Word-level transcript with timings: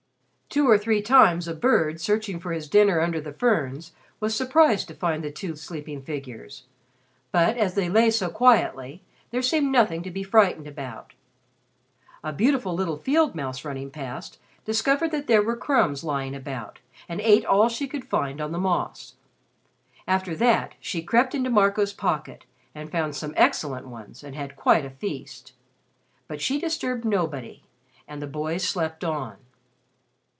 Two 0.53 0.69
or 0.69 0.77
three 0.77 1.01
times 1.01 1.47
a 1.47 1.53
bird, 1.53 2.01
searching 2.01 2.37
for 2.37 2.51
his 2.51 2.67
dinner 2.67 2.99
under 2.99 3.21
the 3.21 3.31
ferns, 3.31 3.93
was 4.19 4.35
surprised 4.35 4.85
to 4.89 4.93
find 4.93 5.23
the 5.23 5.31
two 5.31 5.55
sleeping 5.55 6.01
figures, 6.01 6.65
but, 7.31 7.55
as 7.55 7.75
they 7.75 7.87
lay 7.87 8.11
so 8.11 8.29
quietly, 8.29 9.01
there 9.29 9.41
seemed 9.41 9.71
nothing 9.71 10.03
to 10.03 10.11
be 10.11 10.23
frightened 10.23 10.67
about. 10.67 11.13
A 12.21 12.33
beautiful 12.33 12.73
little 12.73 12.97
field 12.97 13.33
mouse 13.33 13.63
running 13.63 13.89
past 13.91 14.39
discovered 14.65 15.11
that 15.11 15.27
there 15.27 15.41
were 15.41 15.55
crumbs 15.55 16.03
lying 16.03 16.35
about 16.35 16.79
and 17.07 17.21
ate 17.21 17.45
all 17.45 17.69
she 17.69 17.87
could 17.87 18.03
find 18.09 18.41
on 18.41 18.51
the 18.51 18.59
moss. 18.59 19.15
After 20.05 20.35
that 20.35 20.73
she 20.81 21.01
crept 21.01 21.33
into 21.33 21.49
Marco's 21.49 21.93
pocket 21.93 22.43
and 22.75 22.91
found 22.91 23.15
some 23.15 23.33
excellent 23.37 23.87
ones 23.87 24.21
and 24.21 24.35
had 24.35 24.57
quite 24.57 24.83
a 24.83 24.89
feast. 24.89 25.53
But 26.27 26.41
she 26.41 26.59
disturbed 26.59 27.05
nobody 27.05 27.63
and 28.05 28.21
the 28.21 28.27
boys 28.27 28.67
slept 28.67 29.05
on. 29.05 29.37